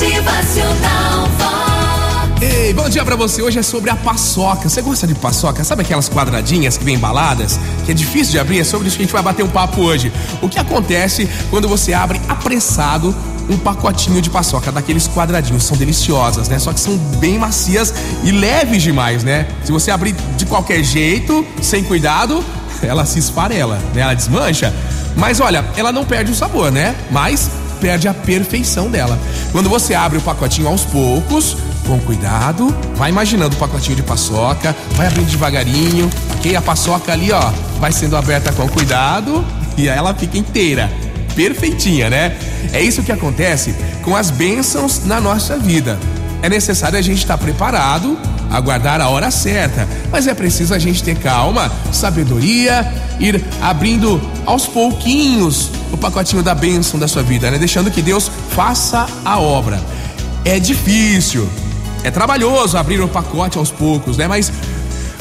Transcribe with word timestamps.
Motivacional. 0.00 1.28
Ei, 2.40 2.72
bom 2.72 2.88
dia 2.88 3.04
pra 3.04 3.16
você. 3.16 3.42
Hoje 3.42 3.58
é 3.58 3.62
sobre 3.62 3.90
a 3.90 3.96
paçoca. 3.96 4.66
Você 4.66 4.80
gosta 4.80 5.06
de 5.06 5.14
paçoca? 5.14 5.62
Sabe 5.62 5.82
aquelas 5.82 6.08
quadradinhas 6.08 6.78
que 6.78 6.84
vem 6.84 6.94
embaladas? 6.94 7.60
Que 7.84 7.90
é 7.90 7.94
difícil 7.94 8.32
de 8.32 8.38
abrir? 8.38 8.60
É 8.60 8.64
sobre 8.64 8.88
isso 8.88 8.96
que 8.96 9.02
a 9.02 9.04
gente 9.04 9.12
vai 9.12 9.22
bater 9.22 9.42
um 9.42 9.48
papo 9.50 9.82
hoje. 9.82 10.10
O 10.40 10.48
que 10.48 10.58
acontece 10.58 11.28
quando 11.50 11.68
você 11.68 11.92
abre 11.92 12.18
apressado 12.30 13.14
um 13.50 13.58
pacotinho 13.58 14.22
de 14.22 14.30
paçoca 14.30 14.72
daqueles 14.72 15.06
quadradinhos? 15.06 15.64
São 15.64 15.76
deliciosas, 15.76 16.48
né? 16.48 16.58
Só 16.58 16.72
que 16.72 16.80
são 16.80 16.96
bem 16.96 17.38
macias 17.38 17.92
e 18.24 18.32
leves 18.32 18.82
demais, 18.82 19.22
né? 19.22 19.48
Se 19.62 19.70
você 19.70 19.90
abrir 19.90 20.14
de 20.38 20.46
qualquer 20.46 20.82
jeito, 20.82 21.44
sem 21.60 21.84
cuidado, 21.84 22.42
ela 22.80 23.04
se 23.04 23.18
esfarela, 23.18 23.78
né? 23.94 24.00
Ela 24.00 24.14
desmancha. 24.14 24.74
Mas 25.14 25.40
olha, 25.40 25.62
ela 25.76 25.92
não 25.92 26.06
perde 26.06 26.32
o 26.32 26.34
sabor, 26.34 26.72
né? 26.72 26.96
Mas 27.10 27.50
perde 27.80 28.06
a 28.06 28.14
perfeição 28.14 28.90
dela. 28.90 29.18
Quando 29.52 29.68
você 29.68 29.94
abre 29.94 30.18
o 30.18 30.20
pacotinho 30.20 30.68
aos 30.68 30.84
poucos, 30.84 31.56
com 31.86 31.98
cuidado, 31.98 32.74
vai 32.94 33.10
imaginando 33.10 33.56
o 33.56 33.58
pacotinho 33.58 33.96
de 33.96 34.02
paçoca, 34.02 34.76
vai 34.92 35.08
abrindo 35.08 35.28
devagarinho, 35.28 36.08
ok? 36.36 36.54
A 36.54 36.62
paçoca 36.62 37.12
ali, 37.12 37.32
ó, 37.32 37.50
vai 37.80 37.90
sendo 37.90 38.16
aberta 38.16 38.52
com 38.52 38.68
cuidado 38.68 39.44
e 39.76 39.88
ela 39.88 40.14
fica 40.14 40.38
inteira, 40.38 40.88
perfeitinha, 41.34 42.08
né? 42.08 42.36
É 42.72 42.80
isso 42.80 43.02
que 43.02 43.10
acontece 43.10 43.74
com 44.02 44.14
as 44.14 44.30
bênçãos 44.30 45.04
na 45.04 45.20
nossa 45.20 45.58
vida. 45.58 45.98
É 46.42 46.48
necessário 46.48 46.98
a 46.98 47.02
gente 47.02 47.18
estar 47.18 47.36
preparado, 47.36 48.16
aguardar 48.50 49.00
a 49.00 49.08
hora 49.08 49.30
certa, 49.30 49.88
mas 50.12 50.28
é 50.28 50.34
preciso 50.34 50.72
a 50.72 50.78
gente 50.78 51.02
ter 51.02 51.16
calma, 51.16 51.70
sabedoria, 51.92 52.86
ir 53.18 53.44
abrindo 53.60 54.20
aos 54.46 54.66
pouquinhos 54.66 55.70
o 55.92 55.96
pacotinho 55.96 56.42
da 56.42 56.54
bênção 56.54 56.98
da 56.98 57.08
sua 57.08 57.22
vida, 57.22 57.50
né? 57.50 57.58
Deixando 57.58 57.90
que 57.90 58.02
Deus 58.02 58.30
faça 58.50 59.06
a 59.24 59.38
obra. 59.38 59.80
É 60.44 60.58
difícil, 60.58 61.48
é 62.02 62.10
trabalhoso 62.10 62.76
abrir 62.76 63.00
o 63.00 63.08
pacote 63.08 63.58
aos 63.58 63.70
poucos, 63.70 64.16
né? 64.16 64.26
Mas 64.26 64.50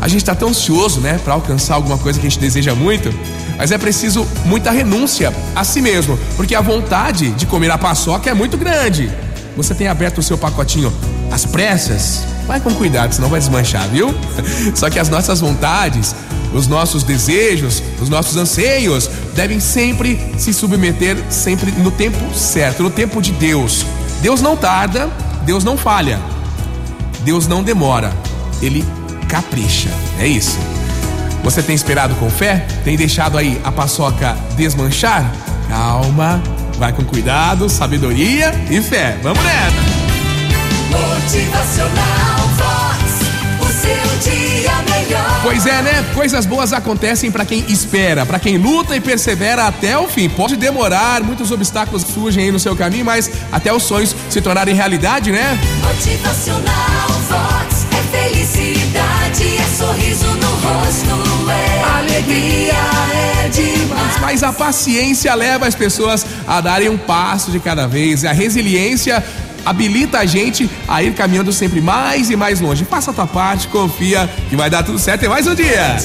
a 0.00 0.08
gente 0.08 0.22
está 0.22 0.34
tão 0.34 0.48
ansioso, 0.48 1.00
né, 1.00 1.20
para 1.22 1.34
alcançar 1.34 1.76
alguma 1.76 1.96
coisa 1.96 2.18
que 2.18 2.26
a 2.26 2.28
gente 2.28 2.40
deseja 2.40 2.74
muito, 2.74 3.08
mas 3.56 3.70
é 3.70 3.78
preciso 3.78 4.26
muita 4.44 4.72
renúncia 4.72 5.32
a 5.54 5.62
si 5.62 5.80
mesmo, 5.80 6.18
porque 6.36 6.56
a 6.56 6.60
vontade 6.60 7.30
de 7.30 7.46
comer 7.46 7.70
a 7.70 7.78
paçoca 7.78 8.28
é 8.28 8.34
muito 8.34 8.56
grande. 8.56 9.08
Você 9.56 9.76
tem 9.76 9.86
aberto 9.86 10.18
o 10.18 10.22
seu 10.22 10.36
pacotinho 10.36 10.92
às 11.30 11.44
pressas? 11.46 12.24
Vai 12.48 12.58
com 12.58 12.74
cuidado, 12.74 13.14
senão 13.14 13.28
vai 13.28 13.38
desmanchar, 13.38 13.86
viu? 13.90 14.12
Só 14.74 14.90
que 14.90 14.98
as 14.98 15.08
nossas 15.08 15.38
vontades, 15.38 16.16
os 16.52 16.66
nossos 16.66 17.02
desejos, 17.02 17.82
os 18.00 18.08
nossos 18.08 18.36
anseios 18.36 19.08
devem 19.34 19.60
sempre 19.60 20.20
se 20.38 20.52
submeter 20.52 21.16
sempre 21.30 21.70
no 21.72 21.90
tempo 21.90 22.18
certo, 22.34 22.82
no 22.82 22.90
tempo 22.90 23.20
de 23.20 23.32
Deus. 23.32 23.84
Deus 24.20 24.40
não 24.40 24.56
tarda, 24.56 25.08
Deus 25.44 25.64
não 25.64 25.76
falha. 25.76 26.20
Deus 27.24 27.46
não 27.46 27.62
demora. 27.62 28.12
Ele 28.60 28.84
capricha. 29.28 29.88
É 30.20 30.26
isso. 30.26 30.58
Você 31.42 31.62
tem 31.62 31.74
esperado 31.74 32.14
com 32.16 32.30
fé? 32.30 32.66
Tem 32.84 32.96
deixado 32.96 33.36
aí 33.36 33.60
a 33.64 33.72
paçoca 33.72 34.36
desmanchar? 34.56 35.32
Calma, 35.68 36.40
vai 36.78 36.92
com 36.92 37.04
cuidado, 37.04 37.68
sabedoria 37.68 38.52
e 38.70 38.80
fé. 38.80 39.18
Vamos 39.22 39.42
nessa! 39.42 39.76
Motivacional 40.90 42.48
Vox. 42.56 43.01
Pois 45.62 45.72
é, 45.72 45.80
né? 45.80 46.04
Coisas 46.12 46.44
boas 46.44 46.72
acontecem 46.72 47.30
pra 47.30 47.44
quem 47.44 47.64
espera, 47.68 48.26
pra 48.26 48.40
quem 48.40 48.58
luta 48.58 48.96
e 48.96 49.00
persevera 49.00 49.68
até 49.68 49.96
o 49.96 50.08
fim. 50.08 50.28
Pode 50.28 50.56
demorar, 50.56 51.22
muitos 51.22 51.52
obstáculos 51.52 52.02
surgem 52.02 52.46
aí 52.46 52.50
no 52.50 52.58
seu 52.58 52.74
caminho, 52.74 53.04
mas 53.04 53.30
até 53.52 53.72
os 53.72 53.84
sonhos 53.84 54.12
se 54.28 54.40
tornarem 54.40 54.74
realidade, 54.74 55.30
né? 55.30 55.56
Motivacional 55.80 57.08
Vox. 57.28 57.86
É 57.92 58.28
felicidade, 58.28 59.56
é 59.56 59.76
sorriso 59.76 60.26
no 60.26 60.50
rosto, 60.50 61.48
é 61.48 61.98
alegria, 61.98 62.74
é 63.44 63.48
demais. 63.48 64.20
Mas 64.20 64.42
a 64.42 64.52
paciência 64.52 65.32
leva 65.34 65.68
as 65.68 65.76
pessoas 65.76 66.26
a 66.44 66.60
darem 66.60 66.88
um 66.88 66.98
passo 66.98 67.52
de 67.52 67.60
cada 67.60 67.86
vez. 67.86 68.24
E 68.24 68.26
a 68.26 68.32
resiliência 68.32 69.22
habilita 69.64 70.18
a 70.18 70.26
gente 70.26 70.68
a 70.86 71.02
ir 71.02 71.14
caminhando 71.14 71.52
sempre 71.52 71.80
mais 71.80 72.30
e 72.30 72.36
mais 72.36 72.60
longe. 72.60 72.84
Faça 72.84 73.10
a 73.10 73.14
tua 73.14 73.26
parte, 73.26 73.68
confia 73.68 74.28
que 74.48 74.56
vai 74.56 74.68
dar 74.68 74.82
tudo 74.82 74.98
certo. 74.98 75.24
E 75.24 75.28
mais 75.28 75.46
um 75.46 75.54
dia. 75.54 75.96